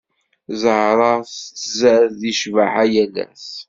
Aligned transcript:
Zahra 0.61 1.11
tettzad 1.27 2.05
di 2.19 2.31
cbaḥa 2.39 2.83
yal 2.93 3.15
ass. 3.25 3.49